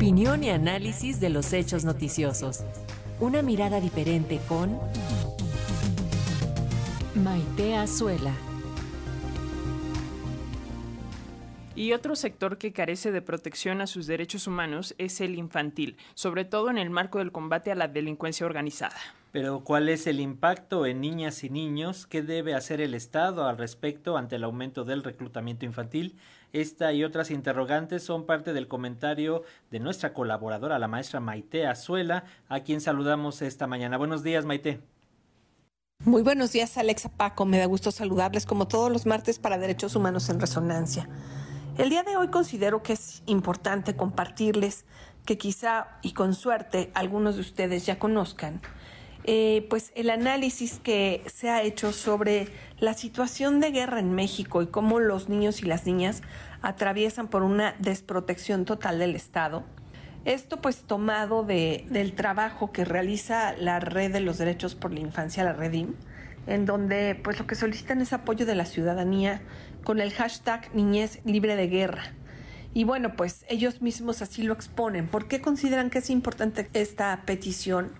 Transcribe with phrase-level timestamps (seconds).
[0.00, 2.60] Opinión y análisis de los hechos noticiosos.
[3.20, 4.78] Una mirada diferente con
[7.14, 8.32] Maite Azuela.
[11.80, 16.44] Y otro sector que carece de protección a sus derechos humanos es el infantil, sobre
[16.44, 18.96] todo en el marco del combate a la delincuencia organizada.
[19.32, 22.06] Pero ¿cuál es el impacto en niñas y niños?
[22.06, 26.18] ¿Qué debe hacer el Estado al respecto ante el aumento del reclutamiento infantil?
[26.52, 32.24] Esta y otras interrogantes son parte del comentario de nuestra colaboradora, la maestra Maite Azuela,
[32.50, 33.96] a quien saludamos esta mañana.
[33.96, 34.82] Buenos días, Maite.
[36.04, 37.46] Muy buenos días, Alexa Paco.
[37.46, 41.08] Me da gusto saludarles como todos los martes para Derechos Humanos en Resonancia.
[41.78, 44.84] El día de hoy considero que es importante compartirles
[45.24, 48.60] que quizá y con suerte algunos de ustedes ya conozcan,
[49.24, 52.48] eh, pues el análisis que se ha hecho sobre
[52.78, 56.22] la situación de guerra en México y cómo los niños y las niñas
[56.62, 59.64] atraviesan por una desprotección total del Estado.
[60.24, 65.00] Esto pues tomado de, del trabajo que realiza la Red de los Derechos por la
[65.00, 65.94] Infancia, la Redim,
[66.46, 69.42] en donde pues lo que solicitan es apoyo de la ciudadanía
[69.84, 72.12] con el hashtag Niñez Libre de Guerra.
[72.72, 75.08] Y bueno, pues ellos mismos así lo exponen.
[75.08, 77.92] ¿Por qué consideran que es importante esta petición?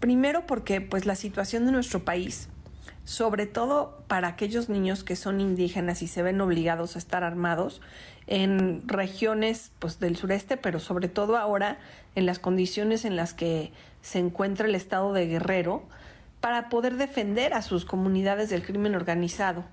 [0.00, 2.48] Primero porque pues la situación de nuestro país,
[3.04, 7.80] sobre todo para aquellos niños que son indígenas y se ven obligados a estar armados
[8.26, 11.78] en regiones pues del sureste, pero sobre todo ahora
[12.14, 13.72] en las condiciones en las que
[14.02, 15.84] se encuentra el estado de Guerrero,
[16.40, 19.64] para poder defender a sus comunidades del crimen organizado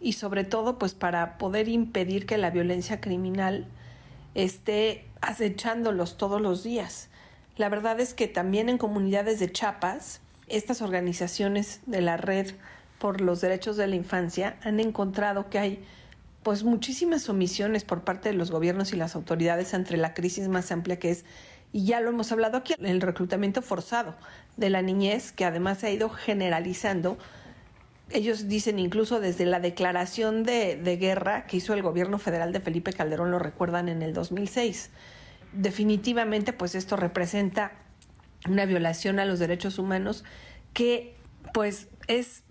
[0.00, 3.66] y sobre todo pues para poder impedir que la violencia criminal
[4.34, 7.08] esté acechándolos todos los días.
[7.56, 12.54] La verdad es que también en comunidades de Chiapas, estas organizaciones de la red
[12.98, 15.84] por los derechos de la infancia han encontrado que hay
[16.42, 20.72] pues muchísimas omisiones por parte de los gobiernos y las autoridades ante la crisis más
[20.72, 21.24] amplia que es
[21.72, 24.14] y ya lo hemos hablado aquí, el reclutamiento forzado
[24.56, 27.18] de la niñez, que además se ha ido generalizando
[28.12, 32.92] ellos dicen incluso desde la declaración de, guerra que hizo el gobierno federal de Felipe
[32.92, 34.90] Calderón, lo recuerdan en el 2006.
[35.52, 37.72] Definitivamente, pues esto representa
[38.48, 40.24] una violación a los derechos humanos
[40.72, 41.14] que
[41.54, 42.42] pues es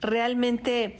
[0.00, 0.98] realmente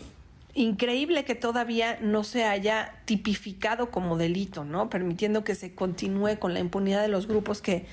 [0.55, 4.91] increíble que todavía no se haya tipificado como delito, ¿no?
[4.91, 7.87] Permitiendo que se continúe con la impunidad de los grupos que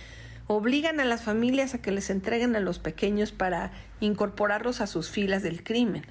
[0.47, 5.09] obligan a las familias a que les entreguen a los pequeños para incorporarlos a sus
[5.09, 6.03] filas del crimen.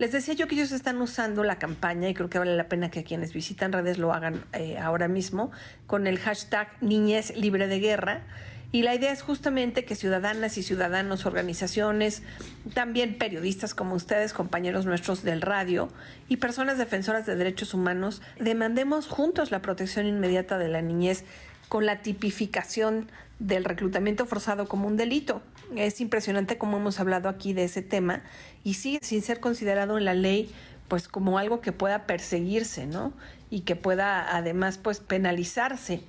[0.00, 2.90] Les decía yo que ellos están usando la campaña y creo que vale la pena
[2.90, 5.50] que quienes visitan redes lo hagan eh, ahora mismo
[5.86, 8.22] con el hashtag Niñez Libre de Guerra.
[8.72, 12.22] Y la idea es justamente que ciudadanas y ciudadanos, organizaciones,
[12.72, 15.88] también periodistas como ustedes, compañeros nuestros del radio
[16.28, 21.24] y personas defensoras de derechos humanos, demandemos juntos la protección inmediata de la niñez
[21.68, 23.10] con la tipificación
[23.40, 25.42] del reclutamiento forzado como un delito.
[25.74, 28.22] Es impresionante cómo hemos hablado aquí de ese tema
[28.62, 30.54] y sigue sin ser considerado en la ley
[30.86, 33.12] pues como algo que pueda perseguirse, ¿no?
[33.48, 36.02] Y que pueda además pues penalizarse.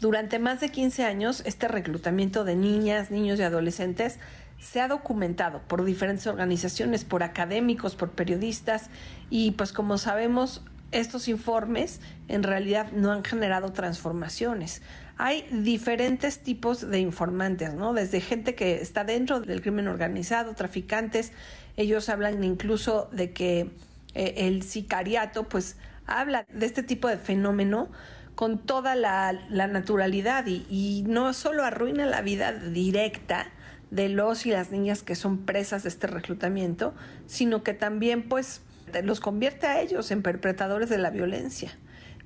[0.00, 4.18] Durante más de 15 años este reclutamiento de niñas, niños y adolescentes
[4.60, 8.90] se ha documentado por diferentes organizaciones, por académicos, por periodistas
[9.30, 10.62] y pues como sabemos
[10.92, 14.82] estos informes en realidad no han generado transformaciones.
[15.18, 17.94] Hay diferentes tipos de informantes, ¿no?
[17.94, 21.32] Desde gente que está dentro del crimen organizado, traficantes,
[21.76, 23.70] ellos hablan incluso de que
[24.14, 25.76] eh, el sicariato, pues,
[26.06, 27.88] habla de este tipo de fenómeno
[28.36, 33.48] con toda la, naturalidad y, no solo arruina la vida directa
[33.90, 36.94] de los y las niñas que son presas de este reclutamiento,
[37.26, 38.60] sino que también, pues,
[39.02, 41.76] los convierte a ellos en perpetradores de la violencia.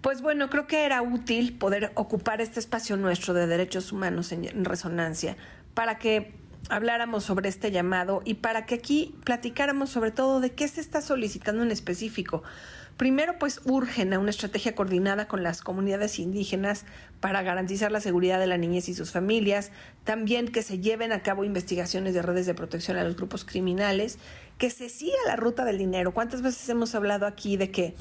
[0.01, 4.65] Pues bueno, creo que era útil poder ocupar este espacio nuestro de derechos humanos en,
[4.65, 5.37] resonancia
[5.75, 6.35] para que
[6.71, 11.03] habláramos sobre este llamado y para que aquí platicáramos sobre todo de qué se está
[11.03, 12.43] solicitando en específico.
[13.01, 16.85] Primero, pues urgen a una estrategia coordinada con las comunidades indígenas
[17.19, 19.73] para garantizar la seguridad de la niñez y sus familias,
[20.05, 24.19] también que se lleven a cabo investigaciones de redes de protección a los grupos criminales,
[24.59, 26.13] que se siga la ruta del dinero.
[26.13, 27.95] ¿Cuántas veces hemos hablado aquí de que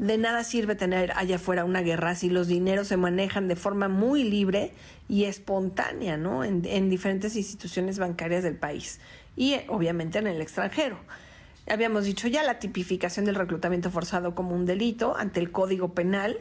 [0.00, 3.86] de nada sirve tener allá afuera una guerra si los dineros se manejan de forma
[3.86, 4.72] muy libre
[5.08, 6.42] y espontánea, ¿no?
[6.42, 8.98] En, en diferentes instituciones bancarias del país
[9.36, 10.98] y obviamente en el extranjero.
[11.68, 16.38] Habíamos dicho ya la tipificación del reclutamiento forzado como un delito ante el Código Penal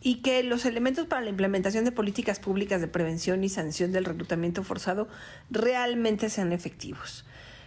[0.00, 4.04] y que los elementos para la implementación de políticas públicas de prevención y sanción del
[4.04, 5.08] reclutamiento forzado
[5.50, 7.24] realmente sean efectivos.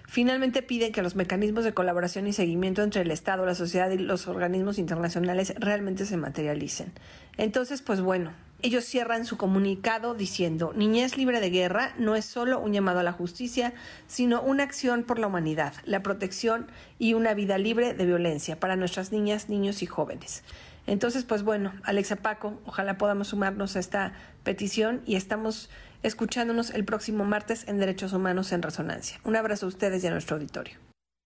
[0.07, 3.97] Finalmente piden que los mecanismos de colaboración y seguimiento entre el Estado, la sociedad y
[3.97, 6.91] los organismos internacionales realmente se materialicen.
[7.37, 8.31] Entonces, pues bueno,
[8.61, 13.03] Ellos cierran su comunicado diciendo, Niñez libre de guerra no es solo un llamado a
[13.03, 13.73] la justicia,
[14.07, 16.67] sino una acción por la humanidad, la protección
[16.97, 20.43] y una vida libre de violencia para nuestras niñas, niños y jóvenes.
[20.87, 24.13] Entonces, pues bueno, Alexa Paco, ojalá podamos sumarnos a esta
[24.43, 25.69] petición y estamos
[26.03, 29.19] escuchándonos el próximo martes en Derechos Humanos en Resonancia.
[29.23, 30.84] Un abrazo a ustedes y a nuestro auditorio.